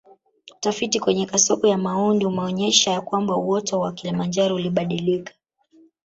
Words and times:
Utafiti 0.57 0.99
kwenye 0.99 1.25
kasoko 1.25 1.67
ya 1.67 1.77
Maundi 1.77 2.25
umeonyesha 2.25 2.91
ya 2.91 3.01
kwamba 3.01 3.37
uoto 3.37 3.79
wa 3.79 3.91
Kilimanjaro 3.93 4.55
ulibadilika 4.55 5.33